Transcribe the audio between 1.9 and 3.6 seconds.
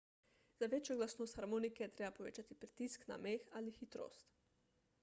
treba povečati pritisk na meh